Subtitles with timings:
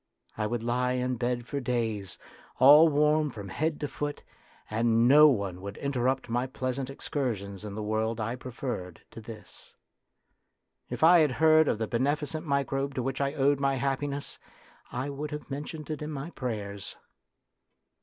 [0.35, 2.17] I would lie in bed for days,
[2.57, 4.23] all warm from head to foot,
[4.67, 9.75] and no one would interrupt my pleasant excursions in the world I preferred to this.
[10.89, 14.39] If 1 had heard of the beneficent microbe to which I owed my happiness,
[14.91, 16.97] I would have mentioned it in my prayers.